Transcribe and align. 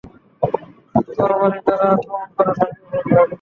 তরবারী 1.17 1.59
দ্বারা 1.65 1.85
আক্রমণ 1.93 2.29
করে 2.37 2.51
ঝাঁপিয়ে 2.57 2.87
পড়লেন। 2.91 3.27